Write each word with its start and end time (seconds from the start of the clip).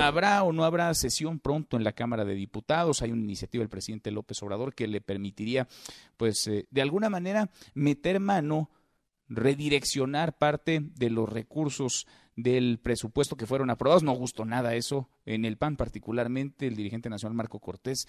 ¿Habrá 0.00 0.42
o 0.42 0.52
no 0.52 0.64
habrá 0.64 0.92
sesión 0.94 1.38
pronto 1.38 1.76
en 1.76 1.84
la 1.84 1.92
Cámara 1.92 2.24
de 2.24 2.34
Diputados? 2.34 3.02
Hay 3.02 3.12
una 3.12 3.22
iniciativa 3.22 3.62
del 3.62 3.68
presidente 3.68 4.10
López 4.10 4.42
Obrador 4.42 4.74
que 4.74 4.88
le 4.88 5.00
permitiría, 5.00 5.68
pues, 6.16 6.46
eh, 6.48 6.66
de 6.70 6.82
alguna 6.82 7.08
manera 7.10 7.50
meter 7.74 8.20
mano, 8.20 8.70
redireccionar 9.28 10.36
parte 10.36 10.80
de 10.82 11.10
los 11.10 11.28
recursos 11.28 12.06
del 12.36 12.78
presupuesto 12.78 13.36
que 13.36 13.46
fueron 13.46 13.70
aprobados. 13.70 14.02
No 14.02 14.12
gustó 14.12 14.44
nada 14.44 14.74
eso 14.74 15.08
en 15.24 15.44
el 15.44 15.56
PAN, 15.56 15.76
particularmente 15.76 16.66
el 16.66 16.76
dirigente 16.76 17.08
nacional 17.08 17.36
Marco 17.36 17.60
Cortés 17.60 18.06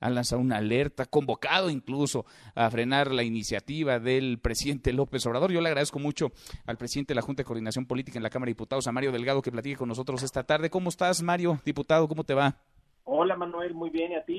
ha 0.00 0.10
lanzado 0.10 0.40
una 0.40 0.56
alerta, 0.56 1.06
convocado 1.06 1.70
incluso 1.70 2.24
a 2.54 2.70
frenar 2.70 3.10
la 3.10 3.22
iniciativa 3.22 3.98
del 3.98 4.38
presidente 4.38 4.92
López 4.92 5.24
Obrador. 5.26 5.52
Yo 5.52 5.60
le 5.60 5.68
agradezco 5.68 5.98
mucho 5.98 6.32
al 6.66 6.76
presidente 6.76 7.12
de 7.12 7.16
la 7.16 7.22
Junta 7.22 7.40
de 7.40 7.46
Coordinación 7.46 7.86
Política 7.86 8.18
en 8.18 8.22
la 8.22 8.30
Cámara 8.30 8.48
de 8.48 8.52
Diputados, 8.52 8.86
a 8.86 8.92
Mario 8.92 9.12
Delgado, 9.12 9.42
que 9.42 9.50
platique 9.50 9.76
con 9.76 9.88
nosotros 9.88 10.22
esta 10.22 10.44
tarde. 10.44 10.70
¿Cómo 10.70 10.88
estás, 10.88 11.22
Mario, 11.22 11.58
diputado? 11.64 12.08
¿Cómo 12.08 12.24
te 12.24 12.34
va? 12.34 12.56
Hola, 13.04 13.36
Manuel, 13.36 13.74
muy 13.74 13.90
bien, 13.90 14.12
¿y 14.12 14.14
a 14.16 14.24
ti? 14.24 14.36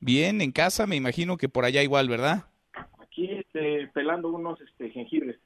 Bien, 0.00 0.40
en 0.40 0.50
casa, 0.50 0.86
me 0.86 0.96
imagino 0.96 1.36
que 1.36 1.48
por 1.48 1.64
allá 1.64 1.82
igual, 1.82 2.08
¿verdad? 2.08 2.46
Aquí 3.00 3.30
este, 3.30 3.88
pelando 3.88 4.28
unos 4.28 4.60
este, 4.60 4.90
jengibres. 4.90 5.36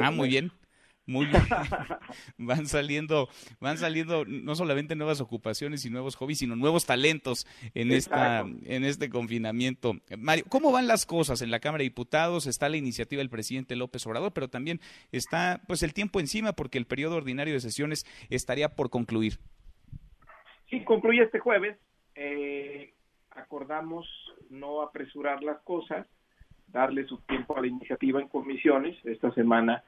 Ah, 0.00 0.10
muy 0.10 0.28
bien. 0.28 0.52
Muy 1.06 1.26
bien. 1.26 1.42
van 2.38 2.66
saliendo, 2.66 3.28
van 3.60 3.76
saliendo 3.76 4.24
no 4.24 4.54
solamente 4.54 4.96
nuevas 4.96 5.20
ocupaciones 5.20 5.84
y 5.84 5.90
nuevos 5.90 6.16
hobbies, 6.16 6.38
sino 6.38 6.56
nuevos 6.56 6.86
talentos 6.86 7.46
en 7.74 7.92
esta, 7.92 8.40
en 8.40 8.84
este 8.84 9.10
confinamiento. 9.10 9.94
Mario, 10.16 10.44
¿cómo 10.48 10.72
van 10.72 10.86
las 10.86 11.04
cosas 11.04 11.42
en 11.42 11.50
la 11.50 11.60
Cámara 11.60 11.82
de 11.82 11.90
Diputados? 11.90 12.46
Está 12.46 12.68
la 12.68 12.78
iniciativa 12.78 13.20
del 13.20 13.28
presidente 13.28 13.76
López 13.76 14.06
Obrador, 14.06 14.32
pero 14.32 14.48
también 14.48 14.80
está 15.12 15.60
pues 15.66 15.82
el 15.82 15.92
tiempo 15.92 16.20
encima 16.20 16.54
porque 16.54 16.78
el 16.78 16.86
periodo 16.86 17.16
ordinario 17.16 17.54
de 17.54 17.60
sesiones 17.60 18.06
estaría 18.30 18.70
por 18.70 18.88
concluir. 18.88 19.38
Sí, 20.70 20.82
concluye 20.84 21.22
este 21.22 21.38
jueves. 21.38 21.76
Eh, 22.14 22.94
acordamos 23.30 24.06
no 24.48 24.82
apresurar 24.82 25.42
las 25.42 25.60
cosas, 25.62 26.06
darle 26.68 27.06
su 27.06 27.18
tiempo 27.22 27.56
a 27.56 27.60
la 27.60 27.66
iniciativa 27.66 28.20
en 28.20 28.28
comisiones. 28.28 28.96
Esta 29.04 29.32
semana 29.34 29.84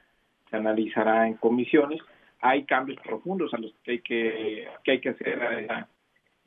se 0.49 0.57
analizará 0.57 1.27
en 1.27 1.35
comisiones. 1.35 1.99
Hay 2.41 2.65
cambios 2.65 2.99
profundos 3.01 3.53
a 3.53 3.57
los 3.57 3.73
que 3.83 3.91
hay 3.91 3.99
que, 3.99 4.67
que, 4.83 4.91
hay 4.91 5.01
que 5.01 5.09
hacer 5.09 5.71
a 5.71 5.87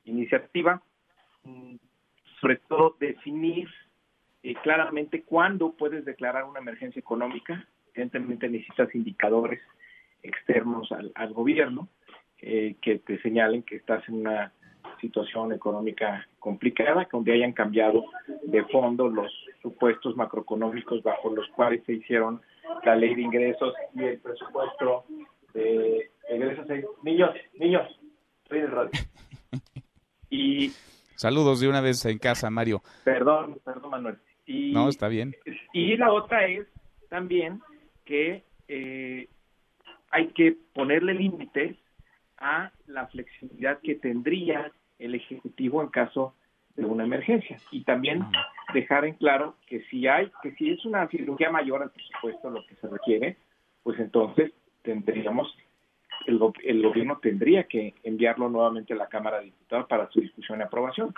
iniciativa, 0.05 0.83
mm, 1.45 1.77
sobre 2.41 2.56
todo 2.56 2.97
definir 2.98 3.69
eh, 4.43 4.55
claramente 4.62 5.23
cuándo 5.23 5.73
puedes 5.73 6.05
declarar 6.05 6.45
una 6.45 6.61
emergencia 6.61 7.01
económica. 7.01 7.67
Evidentemente 7.95 8.48
necesitas 8.48 8.95
indicadores 8.95 9.61
externos 10.23 10.91
al, 10.93 11.12
al 11.15 11.33
gobierno 11.33 11.89
eh, 12.43 12.77
que 12.81 12.98
te 12.98 13.21
señalen 13.21 13.62
que 13.62 13.77
estás 13.77 14.06
en 14.09 14.27
una 14.27 14.53
situación 15.01 15.53
económica 15.53 16.27
complicada, 16.39 17.06
donde 17.11 17.33
hayan 17.33 17.53
cambiado 17.53 18.05
de 18.45 18.65
fondo 18.65 19.09
los 19.09 19.31
supuestos 19.62 20.17
macroeconómicos 20.17 21.03
bajo 21.03 21.31
los 21.31 21.47
cuales 21.48 21.83
se 21.84 21.95
hicieron 21.95 22.41
la 22.85 22.97
ley 22.97 23.15
de 23.15 23.23
ingresos 23.23 23.75
y 23.95 24.05
el 24.05 24.19
presupuesto 24.21 25.05
de 25.55 26.11
ingresos. 26.31 26.67
Niños, 27.03 27.31
niños, 27.55 27.89
estoy 28.43 28.61
en 28.61 28.71
radio. 28.71 28.91
Y 30.33 30.71
Saludos 31.21 31.61
de 31.61 31.69
una 31.69 31.83
vez 31.83 32.03
en 32.07 32.17
casa, 32.17 32.49
Mario. 32.49 32.81
Perdón, 33.05 33.61
perdón, 33.62 33.91
Manuel. 33.91 34.17
Y, 34.47 34.73
no, 34.73 34.89
está 34.89 35.07
bien. 35.09 35.37
Y 35.75 35.95
la 35.99 36.11
otra 36.15 36.47
es 36.47 36.67
también 37.11 37.61
que 38.07 38.43
eh, 38.69 39.29
hay 40.11 40.29
que 40.29 40.57
ponerle 40.73 41.12
límites 41.12 41.77
a 42.39 42.73
la 42.87 43.07
flexibilidad 43.09 43.81
que 43.83 43.97
tendría 43.97 44.73
el 44.99 45.15
Ejecutivo 45.15 45.83
en 45.83 45.89
caso 45.89 46.34
de 46.75 46.87
una 46.87 47.05
emergencia. 47.05 47.59
Y 47.71 47.84
también 47.84 48.25
dejar 48.72 49.04
en 49.04 49.14
claro 49.14 49.56
que 49.66 49.82
si 49.84 50.06
hay, 50.06 50.31
que 50.42 50.53
si 50.53 50.70
es 50.70 50.84
una 50.84 51.08
cirugía 51.08 51.50
mayor 51.50 51.82
al 51.82 51.91
presupuesto 51.91 52.50
lo 52.50 52.64
que 52.66 52.75
se 52.76 52.88
requiere, 52.88 53.36
pues 53.82 53.98
entonces 53.98 54.53
tendríamos, 54.82 55.56
el, 56.26 56.41
el 56.64 56.82
gobierno 56.82 57.19
tendría 57.19 57.64
que 57.64 57.94
enviarlo 58.03 58.48
nuevamente 58.48 58.92
a 58.92 58.97
la 58.97 59.08
Cámara 59.08 59.38
de 59.38 59.47
Diputados 59.47 59.86
para 59.86 60.08
su 60.10 60.20
discusión 60.20 60.60
y 60.60 60.62
aprobación. 60.62 61.14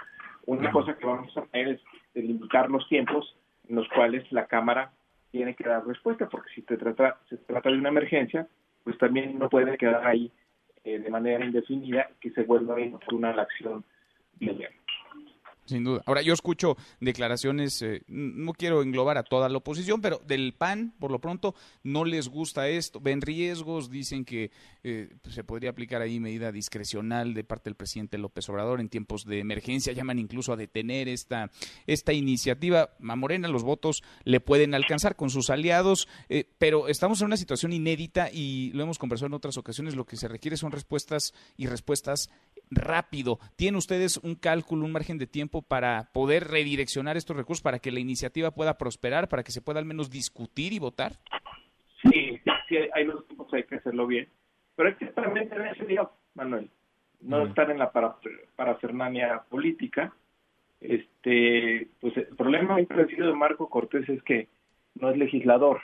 Una 0.47 0.73
cosa 0.73 0.97
que 0.97 1.07
vamos 1.07 1.37
a 1.37 1.41
hacer 1.41 1.69
es 1.69 1.81
delimitar 2.15 2.71
los 2.71 2.89
tiempos 2.89 3.37
en 3.69 3.77
los 3.77 3.89
cuales 3.89 4.31
la 4.33 4.47
Cámara 4.47 4.93
tiene 5.31 5.55
que 5.55 5.65
dar 5.65 5.87
respuesta, 5.87 6.29
porque 6.29 6.51
si 6.55 6.63
se 6.63 6.77
trata, 6.77 7.19
se 7.29 7.39
trata 7.39 7.71
de 7.71 7.79
una 7.79 7.89
emergencia, 7.89 8.47
pues 8.85 8.99
también 8.99 9.39
no 9.39 9.49
puede 9.49 9.79
quedar 9.79 10.07
ahí 10.07 10.31
eh, 10.85 10.99
de 10.99 11.11
manera 11.11 11.45
indefinida 11.45 12.11
que 12.21 12.31
se 12.31 12.43
vuelva 12.43 12.77
una 13.13 13.35
la 13.35 13.43
acción 13.43 13.85
del 14.39 14.55
gobierno. 14.55 14.82
Sin 15.65 15.85
duda. 15.85 16.03
Ahora, 16.07 16.23
yo 16.23 16.35
escucho 16.35 16.77
declaraciones, 17.01 17.81
eh, 17.83 18.03
no 18.09 18.53
quiero 18.53 18.83
englobar 18.83 19.17
a 19.17 19.23
toda 19.23 19.49
la 19.49 19.59
oposición, 19.59 20.01
pero 20.01 20.21
del 20.27 20.55
PAN, 20.55 20.93
por 20.99 21.13
lo 21.13 21.21
pronto, 21.21 21.55
no 21.85 22.05
les 22.05 22.29
gusta 22.29 22.69
esto, 22.69 23.01
ven 23.01 23.21
riesgos, 23.21 23.89
dicen 23.89 24.25
que 24.25 24.51
eh, 24.83 25.15
pues, 25.23 25.37
se 25.37 25.45
podría 25.45 25.71
aplicar 25.71 26.03
ahí 26.03 26.19
medida 26.19 26.51
discrecional 26.51 27.33
de 27.33 27.45
parte 27.45 27.71
del 27.71 27.77
presidente 27.77 28.19
López 28.19 28.49
Obrador 28.49 28.81
en 28.81 28.89
tiempos 28.89 29.25
de 29.25 29.39
emergencia, 29.39 29.93
llaman 29.93 30.19
incluso 30.19 30.53
a 30.53 30.57
detener 30.57 31.09
esta, 31.09 31.51
esta 31.87 32.13
iniciativa. 32.13 32.91
A 33.09 33.17
Morena 33.17 33.47
los 33.47 33.63
votos 33.63 34.03
le 34.25 34.41
pueden 34.41 34.75
alcanzar 34.75 35.15
con 35.15 35.31
sus 35.31 35.49
aliados, 35.49 36.09
eh, 36.29 36.51
pero 36.59 36.89
estamos 36.89 37.21
en 37.21 37.27
una 37.27 37.37
situación 37.37 37.73
inédita 37.73 38.31
y 38.33 38.73
lo 38.73 38.83
hemos 38.83 38.99
conversado 38.99 39.29
en 39.29 39.35
otras 39.35 39.57
ocasiones, 39.59 39.95
lo 39.95 40.07
que 40.07 40.17
se 40.17 40.27
requiere 40.27 40.57
son 40.57 40.73
respuestas 40.73 41.35
y 41.57 41.67
respuestas 41.67 42.31
rápido. 42.75 43.39
¿Tienen 43.57 43.77
ustedes 43.77 44.19
un 44.19 44.35
cálculo, 44.35 44.85
un 44.85 44.93
margen 44.93 45.19
de 45.19 45.27
tiempo 45.27 45.63
para 45.63 46.11
poder 46.13 46.49
redireccionar 46.49 47.17
estos 47.17 47.37
recursos 47.37 47.63
para 47.63 47.79
que 47.79 47.93
la 47.93 48.01
iniciativa 48.01 48.51
pueda 48.51 48.79
prosperar, 48.79 49.29
para 49.29 49.43
que 49.43 49.53
se 49.53 49.63
pueda 49.63 49.79
al 49.79 49.85
menos 49.85 50.11
discutir 50.11 50.73
y 50.73 50.79
votar? 50.79 51.13
Sí, 52.03 52.41
sí, 52.69 52.77
hay 52.95 53.05
los 53.05 53.27
tiempos, 53.27 53.53
hay 53.53 53.65
que 53.65 53.77
hacerlo 53.77 54.07
bien. 54.07 54.29
Pero 54.75 54.89
hay 54.89 54.95
que 54.97 55.07
también 55.07 55.49
tener 55.49 55.69
ese 55.69 55.85
día, 55.85 56.09
Manuel. 56.35 56.71
No 57.21 57.47
estar 57.47 57.71
en 57.71 57.79
la 57.79 57.93
para, 57.93 58.17
política. 59.49 60.13
Este, 60.81 61.89
pues 62.01 62.17
el 62.17 62.35
problema 62.37 62.81
sido 63.07 63.29
de 63.29 63.35
Marco 63.35 63.69
Cortés 63.69 64.09
es 64.09 64.23
que 64.25 64.49
no 64.97 65.11
es 65.11 65.17
legislador. 65.17 65.81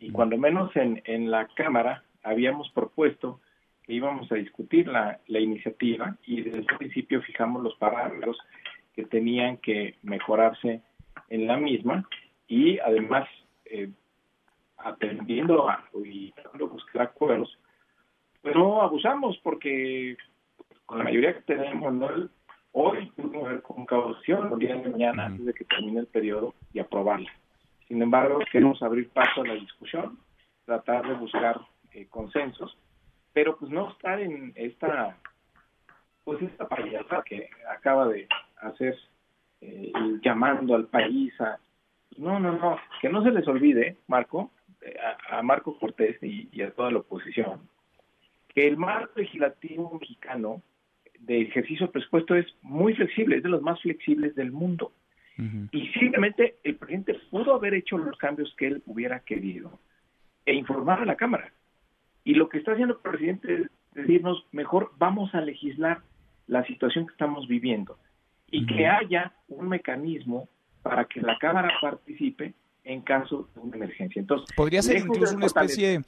Y 0.00 0.10
cuando 0.10 0.36
menos 0.36 0.74
en, 0.74 1.00
en 1.04 1.30
la 1.30 1.46
Cámara 1.54 2.02
habíamos 2.24 2.68
propuesto 2.70 3.40
que 3.84 3.92
íbamos 3.92 4.30
a 4.32 4.36
discutir 4.36 4.88
la, 4.88 5.20
la 5.26 5.40
iniciativa 5.40 6.16
y 6.26 6.42
desde 6.42 6.60
el 6.60 6.66
principio 6.66 7.22
fijamos 7.22 7.62
los 7.62 7.74
parámetros 7.76 8.38
que 8.94 9.04
tenían 9.04 9.58
que 9.58 9.96
mejorarse 10.02 10.80
en 11.28 11.46
la 11.46 11.56
misma 11.56 12.08
y 12.48 12.78
además 12.78 13.28
eh, 13.66 13.90
atendiendo 14.78 15.68
a, 15.68 15.84
y 16.04 16.32
tratando 16.32 16.66
de 16.66 16.72
buscar 16.72 17.02
acuerdos, 17.02 17.58
pero 18.42 18.82
abusamos 18.82 19.38
porque 19.42 20.16
con 20.86 20.98
la 20.98 21.04
mayoría 21.04 21.34
que 21.34 21.54
tenemos, 21.54 21.92
¿no? 21.92 22.08
hoy 22.72 23.10
tuvimos 23.16 23.48
ver 23.48 23.62
convocación 23.62 24.52
el 24.52 24.58
día 24.58 24.76
de 24.76 24.88
mañana 24.90 25.26
antes 25.26 25.46
de 25.46 25.54
que 25.54 25.64
termine 25.64 26.00
el 26.00 26.06
periodo 26.06 26.54
y 26.72 26.80
aprobarla. 26.80 27.30
Sin 27.88 28.02
embargo, 28.02 28.40
queremos 28.50 28.82
abrir 28.82 29.08
paso 29.10 29.42
a 29.42 29.46
la 29.46 29.54
discusión, 29.54 30.18
tratar 30.64 31.06
de 31.06 31.14
buscar 31.14 31.60
eh, 31.92 32.06
consensos 32.10 32.76
pero 33.34 33.58
pues 33.58 33.70
no 33.70 33.90
estar 33.90 34.18
en 34.20 34.52
esta 34.54 35.18
pues 36.22 36.40
esta 36.40 36.66
payasa 36.66 37.22
que 37.26 37.50
acaba 37.68 38.08
de 38.08 38.26
hacer 38.62 38.96
eh, 39.60 39.92
llamando 40.22 40.74
al 40.74 40.86
país 40.86 41.38
a 41.40 41.58
no 42.16 42.40
no 42.40 42.52
no 42.52 42.78
que 43.02 43.10
no 43.10 43.22
se 43.22 43.32
les 43.32 43.46
olvide 43.46 43.98
Marco 44.06 44.50
eh, 44.80 44.96
a, 45.28 45.42
Marco 45.42 45.78
Cortés 45.78 46.16
y, 46.22 46.62
a 46.62 46.70
toda 46.70 46.92
la 46.92 47.00
oposición 47.00 47.68
que 48.54 48.66
el 48.66 48.78
marco 48.78 49.20
legislativo 49.20 49.98
mexicano 50.00 50.62
de 51.18 51.42
ejercicio 51.42 51.86
de 51.86 51.92
presupuesto 51.92 52.36
es 52.36 52.46
muy 52.62 52.94
flexible 52.94 53.36
es 53.36 53.42
de 53.42 53.48
los 53.48 53.62
más 53.62 53.80
flexibles 53.82 54.34
del 54.34 54.52
mundo. 54.52 54.92
Y 55.72 55.88
simplemente 55.88 56.58
el 56.62 56.76
presidente 56.76 57.18
pudo 57.28 57.56
haber 57.56 57.74
hecho 57.74 57.98
los 57.98 58.16
cambios 58.18 58.54
que 58.56 58.68
él 58.68 58.82
hubiera 58.86 59.18
querido 59.18 59.80
e 60.46 60.54
informar 60.54 61.00
a 61.00 61.04
la 61.04 61.16
cámara 61.16 61.52
y 62.24 62.34
lo 62.34 62.48
que 62.48 62.58
está 62.58 62.72
haciendo 62.72 62.94
el 62.94 63.00
presidente 63.00 63.54
es 63.54 63.70
decirnos, 63.94 64.44
mejor 64.50 64.92
vamos 64.98 65.34
a 65.34 65.40
legislar 65.40 66.02
la 66.46 66.64
situación 66.66 67.06
que 67.06 67.12
estamos 67.12 67.46
viviendo 67.46 67.98
y 68.50 68.66
que 68.66 68.86
haya 68.86 69.32
un 69.48 69.68
mecanismo 69.68 70.48
para 70.82 71.04
que 71.06 71.20
la 71.20 71.38
Cámara 71.38 71.72
participe 71.80 72.54
en 72.84 73.00
caso 73.02 73.48
de 73.54 73.60
una 73.60 73.76
emergencia. 73.76 74.20
Entonces, 74.20 74.54
podría 74.54 74.82
ser 74.82 74.98
incluso 74.98 75.36
una 75.36 75.46
especie 75.46 76.00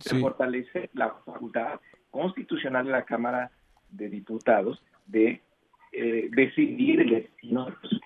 se 0.00 0.20
fortalece 0.20 0.90
la 0.92 1.14
facultad 1.24 1.80
constitucional 2.10 2.84
de 2.84 2.92
la 2.92 3.04
Cámara 3.04 3.50
de 3.90 4.08
Diputados 4.08 4.82
de 5.06 5.40
eh, 5.92 6.28
decidir 6.32 7.00
el 7.00 7.10
destino 7.10 7.66
de 7.66 7.72
los 7.82 8.00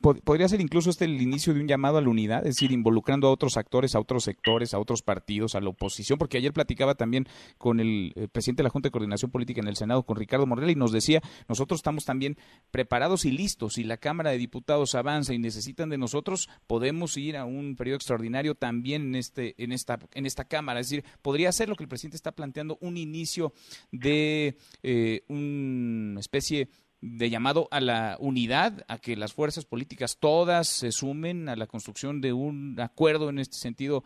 podría 0.00 0.48
ser 0.48 0.60
incluso 0.60 0.90
este 0.90 1.04
el 1.04 1.20
inicio 1.20 1.52
de 1.52 1.60
un 1.60 1.68
llamado 1.68 1.98
a 1.98 2.00
la 2.00 2.08
unidad, 2.08 2.38
es 2.40 2.56
decir, 2.56 2.72
involucrando 2.72 3.28
a 3.28 3.30
otros 3.30 3.56
actores, 3.56 3.94
a 3.94 4.00
otros 4.00 4.24
sectores, 4.24 4.72
a 4.72 4.78
otros 4.78 5.02
partidos, 5.02 5.54
a 5.54 5.60
la 5.60 5.68
oposición, 5.68 6.18
porque 6.18 6.38
ayer 6.38 6.52
platicaba 6.52 6.94
también 6.94 7.26
con 7.58 7.80
el, 7.80 8.12
eh, 8.16 8.28
presidente 8.28 8.62
de 8.62 8.64
la 8.64 8.70
Junta 8.70 8.88
de 8.88 8.92
Coordinación 8.92 9.30
Política 9.30 9.60
en 9.60 9.68
el 9.68 9.76
Senado, 9.76 10.04
con 10.04 10.16
Ricardo 10.16 10.46
Morrell, 10.46 10.70
y 10.70 10.74
nos 10.74 10.92
decía, 10.92 11.20
nosotros 11.48 11.80
estamos 11.80 12.04
también 12.04 12.38
preparados 12.70 13.24
y 13.24 13.30
listos. 13.30 13.74
Si 13.74 13.84
la 13.84 13.98
Cámara 13.98 14.30
de 14.30 14.38
Diputados 14.38 14.94
avanza 14.94 15.34
y 15.34 15.38
necesitan 15.38 15.90
de 15.90 15.98
nosotros, 15.98 16.48
podemos 16.66 17.16
ir 17.16 17.36
a 17.36 17.44
un 17.44 17.76
periodo 17.76 17.96
extraordinario 17.96 18.54
también 18.54 19.02
en, 19.02 19.14
este, 19.16 19.54
en, 19.62 19.72
esta, 19.72 19.98
en 20.14 20.24
esta 20.24 20.44
Cámara. 20.44 20.80
Es 20.80 20.88
decir, 20.88 21.04
podría 21.20 21.52
ser 21.52 21.68
lo 21.68 21.76
que 21.76 21.84
el 21.84 21.88
presidente 21.88 22.16
está 22.16 22.32
planteando, 22.32 22.78
un 22.80 22.96
inicio 22.96 23.52
de 23.92 24.56
eh, 24.82 25.24
una 25.28 26.20
especie 26.20 26.68
de 27.00 27.30
llamado 27.30 27.68
a 27.70 27.80
la 27.80 28.16
unidad, 28.20 28.84
a 28.88 28.98
que 28.98 29.16
las 29.16 29.32
fuerzas 29.32 29.64
políticas 29.64 30.18
todas 30.18 30.68
se 30.68 30.92
sumen 30.92 31.48
a 31.48 31.56
la 31.56 31.66
construcción 31.66 32.20
de 32.20 32.32
un 32.32 32.78
acuerdo 32.78 33.30
en 33.30 33.38
este 33.38 33.56
sentido 33.56 34.04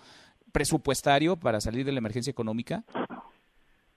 presupuestario 0.52 1.37
para 1.37 1.61
salir 1.61 1.85
de 1.85 1.93
la 1.93 1.99
emergencia 1.99 2.31
económica? 2.31 2.85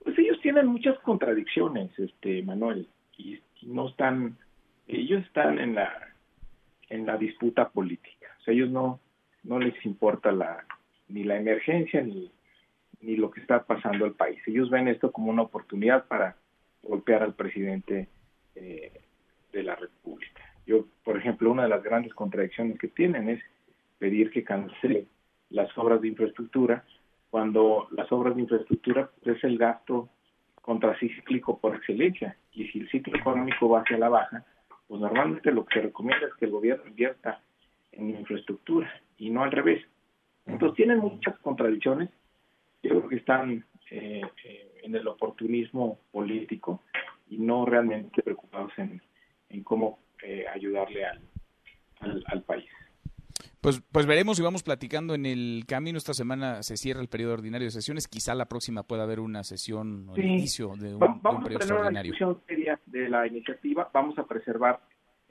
Pues 0.03 0.17
ellos 0.17 0.39
tienen 0.41 0.65
muchas 0.67 0.97
contradicciones, 0.99 1.91
este 1.99 2.41
Manuel, 2.41 2.87
y, 3.17 3.39
no 3.61 3.89
están, 3.89 4.37
ellos 4.87 5.23
están 5.25 5.59
en 5.59 5.75
la 5.75 5.91
en 6.89 7.05
la 7.05 7.17
disputa 7.17 7.67
política, 7.69 8.27
o 8.39 8.43
sea, 8.43 8.53
ellos 8.53 8.69
no 8.69 8.99
no 9.43 9.59
les 9.59 9.75
importa 9.85 10.31
la 10.31 10.65
ni 11.09 11.23
la 11.23 11.37
emergencia 11.37 12.01
ni 12.01 12.31
ni 13.01 13.15
lo 13.15 13.29
que 13.29 13.41
está 13.41 13.63
pasando 13.63 14.05
al 14.05 14.13
país. 14.13 14.39
Ellos 14.47 14.69
ven 14.69 14.87
esto 14.87 15.11
como 15.11 15.29
una 15.31 15.43
oportunidad 15.43 16.07
para 16.07 16.37
golpear 16.81 17.21
al 17.21 17.33
presidente 17.33 18.07
eh, 18.59 18.91
de 19.51 19.63
la 19.63 19.75
República. 19.75 20.43
Yo, 20.65 20.85
por 21.03 21.17
ejemplo, 21.17 21.51
una 21.51 21.63
de 21.63 21.69
las 21.69 21.83
grandes 21.83 22.13
contradicciones 22.13 22.77
que 22.77 22.89
tienen 22.89 23.29
es 23.29 23.41
pedir 23.97 24.29
que 24.31 24.43
cancele 24.43 25.07
las 25.49 25.75
obras 25.77 26.01
de 26.01 26.09
infraestructura 26.09 26.83
cuando 27.29 27.87
las 27.91 28.11
obras 28.11 28.35
de 28.35 28.41
infraestructura 28.41 29.09
es 29.23 29.43
el 29.43 29.57
gasto 29.57 30.09
contracíclico 30.61 31.59
por 31.59 31.75
excelencia 31.75 32.37
y 32.51 32.67
si 32.67 32.79
el 32.79 32.89
ciclo 32.89 33.17
económico 33.17 33.69
va 33.69 33.81
hacia 33.81 33.97
la 33.97 34.09
baja, 34.09 34.45
pues 34.87 35.01
normalmente 35.01 35.51
lo 35.51 35.65
que 35.65 35.79
se 35.79 35.85
recomienda 35.85 36.27
es 36.27 36.33
que 36.35 36.45
el 36.45 36.51
gobierno 36.51 36.87
invierta 36.87 37.41
en 37.91 38.09
infraestructura 38.09 38.89
y 39.17 39.29
no 39.29 39.43
al 39.43 39.51
revés. 39.51 39.85
Entonces 40.45 40.75
tienen 40.77 40.99
muchas 40.99 41.37
contradicciones, 41.39 42.09
yo 42.83 42.89
creo 42.89 43.07
que 43.09 43.15
están 43.17 43.65
eh, 43.91 44.21
eh, 44.43 44.81
en 44.83 44.95
el 44.95 45.07
oportunismo 45.07 45.99
político 46.11 46.83
y 47.29 47.37
no 47.37 47.65
realmente 47.65 48.21
preocupados 48.21 48.71
en, 48.77 49.01
cómo 49.63 49.99
eh, 50.23 50.45
ayudarle 50.53 51.05
al, 51.05 51.21
al, 52.25 52.43
país. 52.43 52.65
Pues, 53.61 53.81
pues 53.91 54.05
veremos 54.05 54.39
y 54.39 54.43
vamos 54.43 54.63
platicando 54.63 55.15
en 55.15 55.25
el 55.25 55.63
camino. 55.67 55.97
Esta 55.97 56.13
semana 56.13 56.63
se 56.63 56.77
cierra 56.77 57.01
el 57.01 57.07
periodo 57.07 57.33
ordinario 57.33 57.65
de 57.65 57.71
sesiones. 57.71 58.07
Quizá 58.07 58.35
la 58.35 58.45
próxima 58.45 58.83
pueda 58.83 59.03
haber 59.03 59.19
una 59.19 59.43
sesión 59.43 60.09
o 60.09 60.15
el 60.15 60.25
inicio 60.25 60.73
de 60.77 60.95
un, 60.95 60.99
vamos 60.99 61.43
periodo 61.43 61.83
a 61.83 61.87
Una 61.89 62.03
seria 62.47 62.79
de 62.85 63.09
la 63.09 63.27
iniciativa. 63.27 63.89
Vamos 63.93 64.17
a 64.19 64.25
preservar 64.25 64.79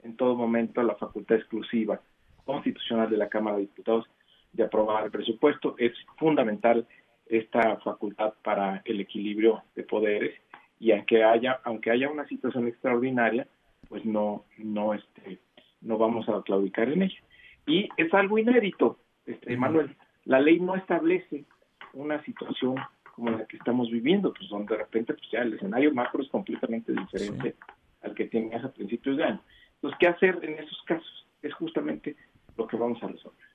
en 0.03 0.15
todo 0.15 0.35
momento 0.35 0.83
la 0.83 0.95
facultad 0.95 1.37
exclusiva 1.37 2.01
constitucional 2.45 3.09
de 3.09 3.17
la 3.17 3.29
Cámara 3.29 3.57
de 3.57 3.63
Diputados 3.63 4.05
de 4.53 4.63
aprobar 4.63 5.05
el 5.05 5.11
presupuesto. 5.11 5.75
Es 5.77 5.93
fundamental 6.17 6.87
esta 7.25 7.77
facultad 7.77 8.33
para 8.43 8.81
el 8.85 8.99
equilibrio 9.01 9.63
de 9.75 9.83
poderes 9.83 10.33
y 10.79 10.91
aunque 10.91 11.23
haya 11.23 11.59
aunque 11.63 11.91
haya 11.91 12.09
una 12.09 12.27
situación 12.27 12.67
extraordinaria 12.67 13.47
pues 13.89 14.05
no 14.05 14.45
no 14.57 14.93
este 14.93 15.39
no 15.81 15.97
vamos 15.97 16.27
a 16.29 16.41
claudicar 16.43 16.89
en 16.89 17.03
ella 17.03 17.19
y 17.65 17.89
es 17.97 18.13
algo 18.13 18.37
inédito 18.37 18.99
este 19.25 19.57
Manuel. 19.57 19.95
La 20.25 20.39
ley 20.39 20.59
no 20.59 20.75
establece 20.75 21.45
una 21.93 22.23
situación 22.23 22.75
como 23.15 23.31
la 23.31 23.45
que 23.45 23.57
estamos 23.57 23.89
viviendo 23.89 24.33
pues 24.33 24.49
donde 24.49 24.75
de 24.75 24.83
repente 24.83 25.13
pues 25.13 25.29
ya 25.31 25.39
el 25.41 25.53
escenario 25.53 25.93
macro 25.93 26.21
es 26.21 26.29
completamente 26.29 26.93
diferente 26.93 27.55
al 28.01 28.13
que 28.13 28.25
tenías 28.25 28.63
a 28.63 28.71
principios 28.71 29.17
de 29.17 29.23
año. 29.23 29.41
Entonces 29.75 29.97
qué 29.99 30.07
hacer 30.07 30.39
en 30.43 30.59
esos 30.59 30.81
casos 30.85 31.27
es 31.41 31.53
justamente 31.53 32.15
lo 32.57 32.67
que 32.67 32.77
vamos 32.77 33.01
a 33.03 33.07
resolver. 33.07 33.47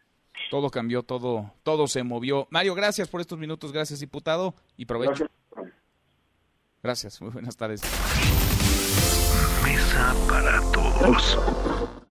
Todo 0.51 0.71
cambió, 0.71 1.03
todo, 1.03 1.53
todo 1.63 1.87
se 1.87 2.03
movió. 2.03 2.47
Mario, 2.51 2.75
gracias 2.75 3.09
por 3.09 3.21
estos 3.21 3.39
minutos, 3.39 3.73
gracias 3.73 4.01
diputado 4.01 4.55
y 4.77 4.87
provecho. 4.87 5.27
Gracias, 6.83 7.21
muy 7.21 7.31
buenas 7.31 7.57
tardes. 7.57 7.81
Mesa 9.65 10.15
para 10.29 10.61
todos. 10.73 11.39